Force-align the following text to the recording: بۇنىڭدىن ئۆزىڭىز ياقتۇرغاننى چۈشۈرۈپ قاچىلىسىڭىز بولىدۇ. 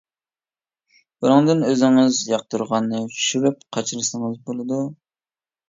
بۇنىڭدىن 1.25 1.61
ئۆزىڭىز 1.67 2.23
ياقتۇرغاننى 2.31 3.03
چۈشۈرۈپ 3.13 3.63
قاچىلىسىڭىز 3.79 4.43
بولىدۇ. 4.51 4.85